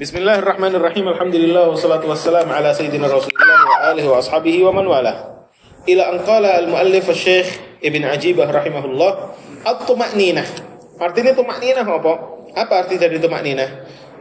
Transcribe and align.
بسم 0.00 0.16
الله 0.24 0.38
الرحمن 0.38 0.74
الرحيم 0.74 1.08
الحمد 1.08 1.34
لله 1.36 1.68
والصلاة 1.68 2.00
والسلام 2.08 2.48
على 2.52 2.74
سيدنا 2.74 3.06
رسول 3.12 3.28
الله 3.28 3.60
وآله 3.68 4.08
وأصحابه 4.08 4.64
ومن 4.64 4.86
والاه 4.86 5.44
إلى 5.88 6.02
أن 6.12 6.18
قال 6.18 6.44
المؤلف 6.46 7.10
الشيخ 7.10 7.46
ابن 7.84 8.04
عجيبة 8.04 8.50
رحمه 8.50 8.84
الله 8.84 9.12
الطمأنينة 9.68 10.44
أرتيني 11.02 11.32
طمأنينة 11.36 11.80
هو 11.84 12.18
apa 12.56 12.84
arti 12.84 12.96
dari 12.96 13.20
طمأنينة 13.20 13.68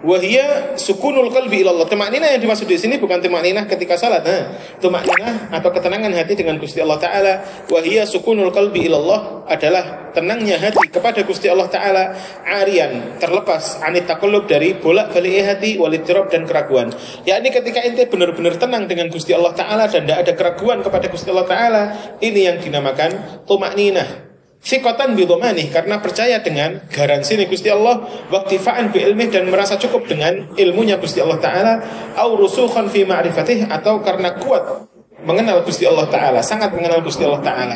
Wahia 0.01 0.73
sukunul 0.81 1.29
qalbi 1.29 1.61
ilallah. 1.61 1.85
Tumakninah 1.85 2.33
yang 2.33 2.41
dimaksud 2.41 2.65
di 2.65 2.73
sini 2.73 2.97
bukan 2.97 3.21
tumakninah 3.21 3.69
ketika 3.69 3.93
salat. 3.93 4.25
Nah, 4.25 4.57
tumakninah 4.81 5.53
atau 5.53 5.69
ketenangan 5.69 6.09
hati 6.17 6.33
dengan 6.33 6.57
Gusti 6.57 6.81
Allah 6.81 6.97
Taala. 6.97 7.33
Wahia 7.69 8.09
sukunul 8.09 8.49
qalbi 8.49 8.89
ilallah 8.89 9.45
adalah 9.45 10.09
tenangnya 10.09 10.57
hati 10.57 10.89
kepada 10.89 11.21
Gusti 11.21 11.53
Allah 11.53 11.69
Taala. 11.69 12.03
Arian 12.41 13.21
terlepas 13.21 13.77
anit 13.85 14.09
takulub 14.09 14.49
dari 14.49 14.73
bolak 14.73 15.13
balik 15.13 15.45
hati 15.45 15.77
walitirab 15.77 16.33
dan 16.33 16.49
keraguan. 16.49 16.89
Yakni 17.29 17.53
ketika 17.53 17.85
ente 17.85 18.09
benar-benar 18.09 18.57
tenang 18.57 18.89
dengan 18.89 19.05
Gusti 19.13 19.37
Allah 19.37 19.53
Taala 19.53 19.85
dan 19.85 20.09
tidak 20.09 20.17
ada 20.25 20.33
keraguan 20.33 20.81
kepada 20.81 21.13
Gusti 21.13 21.29
Allah 21.29 21.45
Taala, 21.45 21.83
ini 22.25 22.49
yang 22.49 22.57
dinamakan 22.57 23.45
tumakninah. 23.45 24.30
Sikotan 24.61 25.17
bidomani 25.17 25.73
karena 25.73 25.97
percaya 25.97 26.37
dengan 26.37 26.85
garansi 26.85 27.33
ini 27.33 27.49
Gusti 27.49 27.73
Allah 27.73 28.05
waktifaan 28.29 28.93
bi 28.93 29.01
ilmi 29.01 29.33
dan 29.33 29.49
merasa 29.49 29.73
cukup 29.73 30.05
dengan 30.05 30.53
ilmunya 30.53 31.01
Gusti 31.01 31.17
Allah 31.17 31.41
Taala 31.41 31.73
au 32.13 32.37
rusukhan 32.37 32.85
fi 32.85 33.01
ma'rifatih 33.01 33.65
atau 33.65 34.05
karena 34.05 34.37
kuat 34.37 34.85
mengenal 35.25 35.65
Gusti 35.65 35.89
Allah 35.89 36.05
Taala 36.13 36.45
sangat 36.45 36.77
mengenal 36.77 37.01
Gusti 37.01 37.25
Allah 37.25 37.41
Taala 37.41 37.75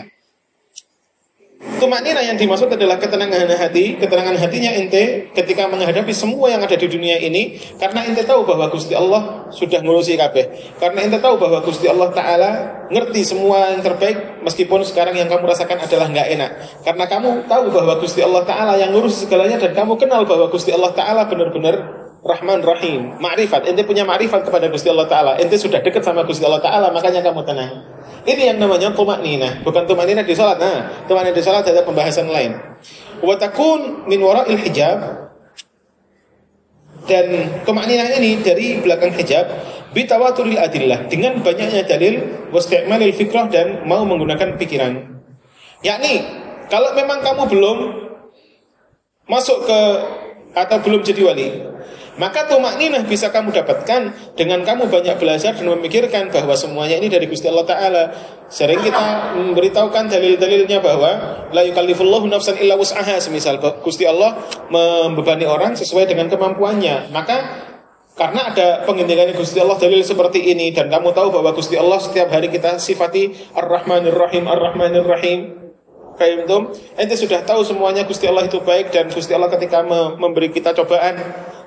Tumaknina 1.75 2.23
yang 2.23 2.39
dimaksud 2.39 2.71
adalah 2.71 2.95
ketenangan 2.95 3.51
hati, 3.51 3.99
ketenangan 3.99 4.39
hatinya 4.39 4.71
ente 4.71 5.27
ketika 5.35 5.67
menghadapi 5.67 6.15
semua 6.15 6.47
yang 6.47 6.63
ada 6.63 6.77
di 6.77 6.87
dunia 6.87 7.19
ini 7.19 7.59
karena 7.75 8.07
ente 8.07 8.23
tahu 8.23 8.47
bahwa 8.47 8.71
Gusti 8.71 8.95
Allah 8.95 9.51
sudah 9.51 9.83
ngurusi 9.83 10.15
kabeh. 10.15 10.77
Karena 10.79 11.03
ente 11.03 11.19
tahu 11.19 11.35
bahwa 11.35 11.59
Gusti 11.65 11.91
Allah 11.91 12.09
taala 12.15 12.51
ngerti 12.87 13.27
semua 13.27 13.75
yang 13.75 13.83
terbaik 13.83 14.45
meskipun 14.45 14.85
sekarang 14.87 15.19
yang 15.19 15.27
kamu 15.27 15.43
rasakan 15.43 15.83
adalah 15.83 16.07
nggak 16.07 16.27
enak. 16.39 16.51
Karena 16.87 17.05
kamu 17.09 17.49
tahu 17.49 17.63
bahwa 17.73 17.93
Gusti 17.99 18.23
Allah 18.23 18.47
taala 18.47 18.79
yang 18.79 18.95
ngurus 18.95 19.27
segalanya 19.27 19.59
dan 19.59 19.75
kamu 19.75 19.99
kenal 19.99 20.23
bahwa 20.23 20.47
Gusti 20.47 20.71
Allah 20.71 20.95
taala 20.95 21.27
benar-benar 21.27 22.04
Rahman 22.25 22.65
Rahim, 22.65 23.21
ma'rifat. 23.21 23.69
Ente 23.69 23.85
punya 23.85 24.01
ma'rifat 24.01 24.49
kepada 24.49 24.65
Gusti 24.73 24.89
Allah 24.89 25.05
Ta'ala. 25.05 25.31
Ente 25.37 25.61
sudah 25.61 25.77
dekat 25.77 26.01
sama 26.01 26.25
Gusti 26.25 26.41
Allah 26.41 26.57
Ta'ala, 26.57 26.89
makanya 26.89 27.21
kamu 27.21 27.45
tenang. 27.45 27.85
Ini 28.25 28.49
yang 28.49 28.57
namanya 28.57 28.89
tumak 28.97 29.21
nina, 29.21 29.61
bukan 29.61 29.85
tumak 29.85 30.09
nina 30.09 30.25
di 30.25 30.33
salat. 30.33 30.57
Nah, 30.57 31.05
tumak 31.05 31.21
nina 31.21 31.37
di 31.37 31.45
salat 31.45 31.61
ada 31.69 31.85
pembahasan 31.85 32.25
lain. 32.25 32.57
Watakun 33.21 34.09
min 34.09 34.17
wara'il 34.25 34.57
hijab 34.57 35.29
dan 37.05 37.25
tumak 37.61 37.85
nina 37.85 38.09
ini 38.17 38.41
dari 38.41 38.81
belakang 38.81 39.13
hijab 39.13 39.45
bitawaturil 39.93 40.57
adillah 40.57 41.05
dengan 41.05 41.45
banyaknya 41.45 41.85
dalil 41.85 42.49
wasti'malil 42.49 43.13
fikrah 43.13 43.53
dan 43.53 43.85
mau 43.85 44.01
menggunakan 44.01 44.57
pikiran. 44.57 45.21
Yakni 45.85 46.25
kalau 46.73 46.97
memang 46.97 47.21
kamu 47.21 47.45
belum 47.53 47.77
masuk 49.29 49.69
ke 49.69 49.79
atau 50.55 50.77
belum 50.81 51.05
jadi 51.05 51.21
wali, 51.21 51.47
maka 52.15 52.47
tumak 52.47 52.79
ninah 52.79 53.03
bisa 53.03 53.27
kamu 53.27 53.51
dapatkan 53.51 54.15
dengan 54.39 54.63
kamu 54.63 54.87
banyak 54.87 55.19
belajar 55.19 55.51
dan 55.51 55.67
memikirkan 55.67 56.31
bahwa 56.31 56.55
semuanya 56.55 56.95
ini 56.95 57.11
dari 57.11 57.27
Gusti 57.27 57.51
Allah 57.51 57.67
Ta'ala. 57.67 58.03
Sering 58.47 58.79
kita 58.79 59.35
memberitahukan 59.35 60.07
dalil-dalilnya 60.07 60.79
bahwa 60.79 61.11
la 61.51 61.61
yukallifullahu 61.67 62.31
nafsan 62.31 62.55
illa 62.61 62.79
wus'aha 62.79 63.19
semisal 63.19 63.59
Gusti 63.83 64.07
Allah 64.07 64.39
membebani 64.71 65.43
orang 65.43 65.75
sesuai 65.75 66.07
dengan 66.07 66.31
kemampuannya. 66.31 67.11
Maka 67.11 67.67
karena 68.15 68.47
ada 68.47 68.67
pengintikan 68.87 69.27
Gusti 69.35 69.59
Allah 69.59 69.75
dalil 69.75 69.99
seperti 69.99 70.39
ini 70.39 70.71
dan 70.71 70.87
kamu 70.87 71.11
tahu 71.11 71.35
bahwa 71.35 71.51
Gusti 71.51 71.75
Allah 71.75 71.99
setiap 71.99 72.31
hari 72.31 72.47
kita 72.47 72.79
sifati 72.79 73.51
Ar-Rahmanir 73.51 74.15
Rahim 74.15 74.47
Ar-Rahmanir 74.47 75.03
Rahim 75.03 75.39
kayak 76.15 76.47
itu 76.47 76.57
ente 76.95 77.15
sudah 77.19 77.43
tahu 77.43 77.67
semuanya 77.67 78.07
Gusti 78.07 78.23
Allah 78.23 78.47
itu 78.47 78.63
baik 78.63 78.95
dan 78.95 79.11
Gusti 79.11 79.35
Allah 79.35 79.51
ketika 79.51 79.83
memberi 80.15 80.47
kita 80.47 80.71
cobaan 80.71 81.19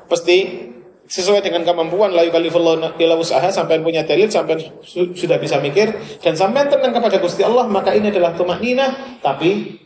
pasti 0.08 0.68
sesuai 1.08 1.40
dengan 1.40 1.64
kemampuan 1.64 2.12
la 2.12 2.20
yukallifullahu 2.20 3.00
illa 3.00 3.16
usaha 3.16 3.48
sampai 3.48 3.80
punya 3.80 4.04
dalil 4.04 4.28
sampai 4.28 4.60
su 4.84 5.16
sudah 5.16 5.40
bisa 5.40 5.56
mikir 5.56 5.88
dan 6.20 6.36
sampai 6.36 6.68
tenang 6.68 6.92
kepada 6.92 7.16
Gusti 7.16 7.40
Allah 7.40 7.64
maka 7.64 7.96
ini 7.96 8.12
adalah 8.12 8.36
tumakninah 8.36 9.20
tapi 9.24 9.80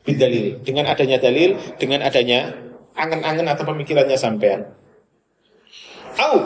bidalil. 0.00 0.64
Dengan 0.64 0.88
adanya 0.88 1.20
dalil 1.20 1.60
dengan 1.76 2.00
adanya 2.00 2.56
angan-angan 2.96 3.52
atau 3.52 3.64
pemikirannya 3.68 4.16
sampean. 4.16 4.72
Au 6.16 6.40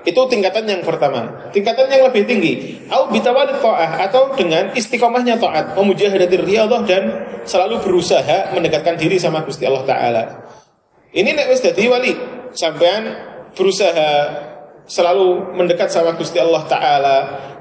itu 0.00 0.20
tingkatan 0.28 0.64
yang 0.64 0.80
pertama. 0.80 1.48
Tingkatan 1.52 1.88
yang 1.92 2.08
lebih 2.08 2.24
tinggi. 2.24 2.80
Au 2.88 3.08
bitawalid 3.12 3.60
ta'ah 3.60 4.08
atau 4.08 4.32
dengan 4.32 4.72
istiqomahnya 4.72 5.36
taat 5.36 5.76
memujahadatir 5.76 6.40
riyadhah 6.40 6.84
dan 6.88 7.02
selalu 7.44 7.80
berusaha 7.84 8.52
mendekatkan 8.56 8.96
diri 8.96 9.20
sama 9.20 9.44
Gusti 9.44 9.68
Allah 9.68 9.84
taala. 9.84 10.24
Ini 11.12 11.36
nek 11.36 11.52
wis 11.52 11.60
dadi 11.60 11.84
wali 11.90 12.39
sampean 12.52 13.16
berusaha 13.54 14.10
selalu 14.90 15.54
mendekat 15.54 15.90
sama 15.90 16.18
Gusti 16.18 16.42
Allah 16.42 16.66
Ta'ala 16.66 17.16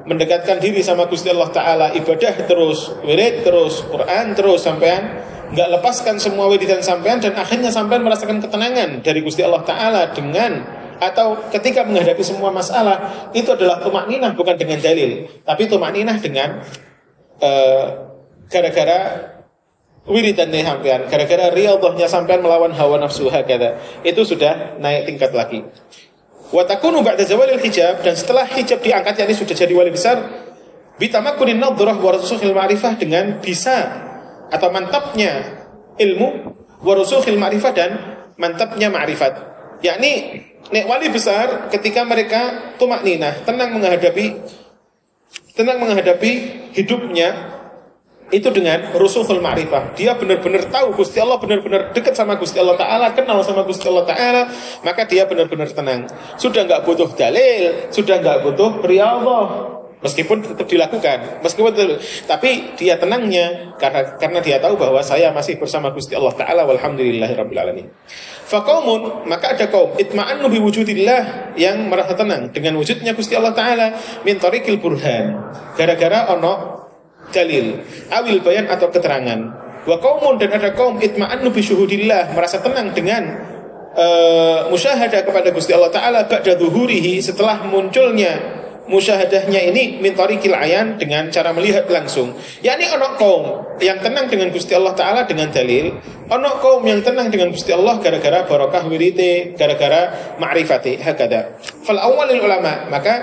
mendekatkan 0.09 0.57
diri 0.57 0.81
sama 0.81 1.05
Gusti 1.05 1.29
Allah 1.29 1.53
Ta'ala 1.53 1.87
ibadah 1.93 2.33
terus, 2.49 2.89
wirid 3.05 3.45
terus, 3.45 3.85
Quran 3.85 4.33
terus 4.33 4.65
sampean 4.65 5.21
nggak 5.49 5.69
lepaskan 5.77 6.21
semua 6.21 6.45
wiridan 6.49 6.81
sampean 6.81 7.17
dan 7.17 7.33
akhirnya 7.33 7.73
sampean 7.73 8.05
merasakan 8.05 8.41
ketenangan 8.41 9.01
dari 9.01 9.21
Gusti 9.21 9.41
Allah 9.41 9.65
Ta'ala 9.65 10.13
dengan 10.13 10.61
atau 10.99 11.47
ketika 11.47 11.87
menghadapi 11.87 12.21
semua 12.21 12.51
masalah 12.51 13.29
itu 13.31 13.47
adalah 13.55 13.79
tumak 13.79 14.05
ninah 14.11 14.35
bukan 14.35 14.59
dengan 14.59 14.77
dalil 14.83 15.25
tapi 15.47 15.65
tumak 15.65 15.95
ninah 15.95 16.17
dengan 16.19 16.59
uh, 17.39 17.85
gara-gara 18.51 18.99
wiridan 20.07 20.53
nih 20.53 20.63
sampean. 20.63 21.09
Gara-gara 21.09 21.51
riyadhahnya 21.51 22.07
sampean 22.07 22.39
melawan 22.39 22.71
hawa 22.71 23.01
nafsu 23.01 23.27
hakada 23.27 23.81
itu 24.05 24.21
sudah 24.23 24.79
naik 24.79 25.09
tingkat 25.09 25.31
lagi. 25.35 25.65
Wa 26.49 26.65
takunu 26.65 27.05
ba'da 27.05 27.21
zawalil 27.25 27.61
hijab 27.61 28.01
dan 28.01 28.17
setelah 28.17 28.47
hijab 28.49 28.81
diangkat 28.81 29.21
yakni 29.21 29.37
sudah 29.37 29.53
jadi 29.53 29.69
wali 29.69 29.93
besar 29.93 30.17
bitamakunin 30.97 31.61
nadhrah 31.61 31.93
wa 31.93 32.11
rusukhil 32.17 32.57
ma'rifah 32.57 32.97
dengan 32.97 33.37
bisa 33.37 33.77
atau 34.49 34.73
mantapnya 34.73 35.61
ilmu 36.01 36.57
wa 36.81 36.93
rusukhil 36.97 37.37
ma'rifah 37.37 37.71
dan 37.75 37.89
mantapnya 38.41 38.89
ma'rifat. 38.89 39.33
Yakni 39.85 40.41
nek 40.73 40.85
wali 40.89 41.07
besar 41.13 41.69
ketika 41.69 42.01
mereka 42.03 42.73
tumak 42.81 43.05
ninah 43.05 43.45
tenang 43.45 43.77
menghadapi 43.77 44.41
tenang 45.53 45.77
menghadapi 45.79 46.31
hidupnya 46.73 47.58
itu 48.29 48.49
dengan 48.53 48.93
rusuhul 48.93 49.41
ma'rifah. 49.41 49.97
Dia 49.97 50.13
benar-benar 50.13 50.69
tahu 50.69 50.93
Gusti 50.97 51.17
Allah 51.17 51.41
benar-benar 51.41 51.89
dekat 51.93 52.13
sama 52.13 52.37
Gusti 52.37 52.61
Allah 52.61 52.77
Ta'ala, 52.77 53.11
kenal 53.17 53.41
sama 53.41 53.65
Gusti 53.65 53.89
Allah 53.89 54.05
Ta'ala, 54.05 54.41
maka 54.85 55.05
dia 55.09 55.25
benar-benar 55.25 55.69
tenang. 55.73 56.05
Sudah 56.37 56.65
nggak 56.65 56.85
butuh 56.85 57.09
dalil, 57.17 57.89
sudah 57.89 58.21
nggak 58.21 58.45
butuh 58.45 58.85
riyadhah. 58.85 59.77
Meskipun 59.99 60.39
tetap 60.39 60.63
dilakukan, 60.63 61.43
meskipun 61.43 61.75
tetap, 61.75 61.99
tapi 62.23 62.71
dia 62.79 62.95
tenangnya 62.95 63.75
karena 63.75 64.15
karena 64.15 64.39
dia 64.39 64.55
tahu 64.55 64.79
bahwa 64.79 65.03
saya 65.03 65.27
masih 65.35 65.59
bersama 65.59 65.91
Gusti 65.91 66.15
Allah 66.15 66.31
Taala 66.39 66.63
walhamdulillahirabbil 66.71 67.59
alamin. 67.59 67.91
Maka 69.27 69.59
ada 69.59 69.67
kaum 69.67 69.99
itma'annu 69.99 70.47
bi 70.47 70.63
wujudillah 70.63 71.51
yang 71.59 71.91
merasa 71.91 72.15
tenang 72.15 72.47
dengan 72.55 72.79
wujudnya 72.79 73.11
Gusti 73.11 73.35
Allah 73.35 73.51
Taala 73.51 73.91
min 74.23 74.39
tariqil 74.39 74.79
burhan. 74.79 75.35
Gara-gara 75.75 76.31
ono 76.31 76.78
dalil 77.29 77.79
awil 78.09 78.37
bayan 78.41 78.67
atau 78.69 78.89
keterangan 78.89 79.39
wa 79.87 79.97
kaumun 79.97 80.37
dan 80.37 80.53
ada 80.53 80.75
kaum 80.75 80.99
itma'annu 80.99 81.49
bi 81.49 81.61
syuhudillah 81.63 82.35
merasa 82.35 82.61
tenang 82.61 82.91
dengan 82.93 83.23
uh, 83.95 84.67
musyahadah 84.69 85.23
kepada 85.25 85.49
Gusti 85.55 85.71
Allah 85.73 85.93
taala 85.93 86.19
ba'da 86.27 86.53
zuhurihi 86.59 87.23
setelah 87.23 87.63
munculnya 87.65 88.59
musyahadahnya 88.89 89.69
ini 89.69 90.01
min 90.01 90.17
tariqil 90.17 90.51
ayan 90.51 90.97
dengan 90.97 91.29
cara 91.29 91.53
melihat 91.53 91.85
langsung. 91.87 92.33
yakni 92.65 92.89
ono 92.89 93.15
kaum 93.15 93.43
yang 93.77 94.01
tenang 94.01 94.27
dengan 94.27 94.49
Gusti 94.49 94.73
Allah 94.73 94.97
taala 94.97 95.29
dengan 95.29 95.53
dalil, 95.53 95.93
ono 96.25 96.49
kaum 96.57 96.81
yang 96.83 97.05
tenang 97.05 97.29
dengan 97.29 97.53
Gusti 97.53 97.69
Allah 97.69 98.01
gara-gara 98.01 98.49
barokah 98.49 98.89
wirite, 98.89 99.53
gara-gara 99.53 100.33
ma'rifati 100.41 100.99
hakada. 101.05 101.61
Fal 101.85 102.01
awwalil 102.01 102.41
ulama, 102.41 102.89
maka 102.89 103.13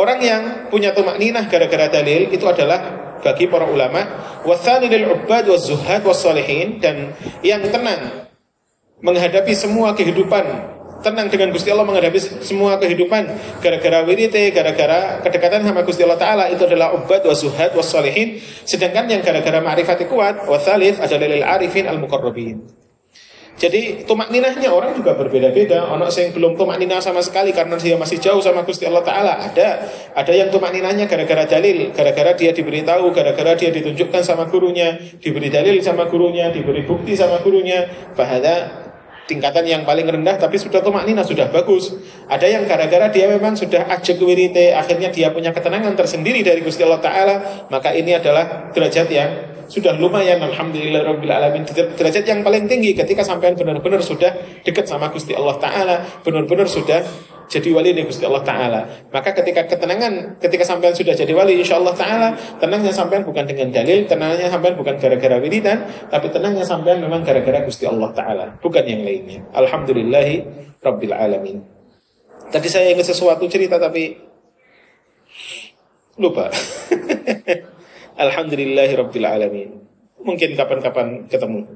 orang 0.00 0.18
yang 0.24 0.42
punya 0.72 0.96
tumak 0.96 1.20
ninah 1.20 1.44
gara-gara 1.52 1.92
dalil 1.92 2.32
itu 2.32 2.48
adalah 2.48 3.07
bagi 3.22 3.50
para 3.50 3.66
ulama 3.66 4.04
wathani 4.46 4.86
lil 4.90 5.10
ubbad 5.14 5.48
wa 5.48 5.58
zuhad 5.58 6.02
wa 6.06 6.14
salihin 6.14 6.78
dan 6.78 7.14
yang 7.42 7.62
tenang 7.68 8.28
menghadapi 9.02 9.54
semua 9.54 9.94
kehidupan 9.94 10.76
tenang 11.02 11.30
dengan 11.30 11.54
Gusti 11.54 11.70
Allah 11.70 11.86
menghadapi 11.86 12.18
semua 12.42 12.74
kehidupan 12.82 13.30
gara-gara 13.62 14.02
wirite, 14.02 14.50
gara-gara 14.50 15.22
kedekatan 15.22 15.62
sama 15.62 15.86
Gusti 15.86 16.02
Allah 16.02 16.18
Ta'ala 16.18 16.44
itu 16.50 16.66
adalah 16.66 16.90
ubbad 16.94 17.22
wa 17.22 17.34
zuhad 17.34 17.70
wa 17.74 17.84
sedangkan 18.66 19.06
yang 19.06 19.22
gara-gara 19.22 19.62
ma'rifati 19.62 20.10
kuat 20.10 20.50
wa 20.50 20.58
thalith 20.58 20.98
adalah 20.98 21.26
lil 21.30 21.44
arifin 21.46 21.86
al 21.86 22.02
muqarrabin 22.02 22.66
Jadi 23.58 24.06
tumak 24.06 24.30
ninahnya 24.30 24.70
orang 24.70 24.94
juga 24.94 25.18
berbeda-beda. 25.18 25.90
Ono 25.90 26.06
yang 26.06 26.30
belum 26.30 26.54
tumak 26.54 26.78
ninah 26.78 27.02
sama 27.02 27.18
sekali 27.18 27.50
karena 27.50 27.74
dia 27.74 27.98
masih 27.98 28.22
jauh 28.22 28.38
sama 28.38 28.62
Gusti 28.62 28.86
Allah 28.86 29.02
Taala. 29.02 29.34
Ada, 29.50 29.68
ada 30.14 30.32
yang 30.32 30.46
tumak 30.46 30.70
ninahnya 30.70 31.10
gara-gara 31.10 31.42
dalil, 31.42 31.90
gara-gara 31.90 32.38
dia 32.38 32.54
diberitahu, 32.54 33.10
gara-gara 33.10 33.58
dia 33.58 33.74
ditunjukkan 33.74 34.22
sama 34.22 34.46
gurunya, 34.46 34.94
diberi 35.18 35.50
dalil 35.50 35.74
sama 35.82 36.06
gurunya, 36.06 36.54
diberi 36.54 36.86
bukti 36.86 37.18
sama 37.18 37.42
gurunya. 37.42 37.90
Bahada 38.14 38.86
tingkatan 39.26 39.66
yang 39.66 39.82
paling 39.82 40.06
rendah 40.06 40.38
tapi 40.38 40.54
sudah 40.54 40.78
tumak 40.78 41.02
ninah 41.02 41.26
sudah 41.26 41.50
bagus. 41.50 41.98
Ada 42.30 42.46
yang 42.46 42.62
gara-gara 42.62 43.10
dia 43.10 43.26
memang 43.26 43.58
sudah 43.58 43.90
ajak 43.90 44.22
wirite, 44.22 44.70
akhirnya 44.70 45.10
dia 45.10 45.34
punya 45.34 45.50
ketenangan 45.50 45.98
tersendiri 45.98 46.46
dari 46.46 46.62
Gusti 46.62 46.86
Allah 46.86 47.02
Taala. 47.02 47.36
Maka 47.74 47.90
ini 47.90 48.14
adalah 48.14 48.70
derajat 48.70 49.10
yang 49.10 49.57
sudah 49.68 49.94
lumayan 50.00 50.40
alhamdulillah 50.40 51.04
rabbil 51.04 51.28
alamin. 51.28 51.62
Derajat 51.68 52.24
yang 52.24 52.40
paling 52.40 52.64
tinggi 52.64 52.96
ketika 52.96 53.20
sampean 53.20 53.52
benar-benar 53.52 54.00
sudah 54.00 54.32
dekat 54.64 54.88
sama 54.88 55.12
Gusti 55.12 55.36
Allah 55.36 55.60
taala 55.60 56.00
benar-benar 56.24 56.64
sudah 56.64 57.04
jadi 57.48 57.68
wali 57.72 57.92
nih 57.92 58.08
Gusti 58.08 58.24
Allah 58.24 58.44
taala. 58.44 58.80
Maka 59.12 59.36
ketika 59.36 59.68
ketenangan 59.68 60.40
ketika 60.40 60.64
sampean 60.64 60.96
sudah 60.96 61.12
jadi 61.12 61.32
wali 61.36 61.60
insya 61.60 61.76
Allah 61.76 61.92
taala 61.92 62.28
tenangnya 62.56 62.92
sampean 62.92 63.24
bukan 63.28 63.44
dengan 63.44 63.68
dalil 63.68 64.08
tenangnya 64.08 64.48
sampean 64.48 64.76
bukan 64.76 64.96
gara-gara 64.96 65.36
wiridan 65.36 65.84
tapi 66.08 66.32
tenangnya 66.32 66.64
sampean 66.64 67.04
memang 67.04 67.20
gara-gara 67.20 67.60
Gusti 67.64 67.84
Allah 67.84 68.08
taala 68.16 68.56
bukan 68.64 68.84
yang 68.88 69.04
lainnya. 69.04 69.44
Alhamdulillahi 69.52 70.36
rabbil 70.80 71.12
alamin. 71.12 71.60
Tadi 72.48 72.68
saya 72.72 72.88
ingat 72.96 73.04
sesuatu 73.04 73.44
cerita 73.44 73.76
tapi 73.76 74.16
lupa 76.18 76.50
Alhamdulillahi 78.18 78.98
Rabbil 78.98 79.26
Alamin. 79.26 79.70
Mungkin 80.18 80.58
kapan-kapan 80.58 81.30
ketemu. 81.30 81.70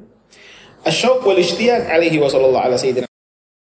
Asyok 0.82 1.22
wal 1.22 1.38
ishtiyaq 1.38 1.86
alaihi 1.86 2.18
wa 2.18 2.26
sallallahu 2.26 2.66
ala 2.66 2.74
sayyidina 2.74 3.11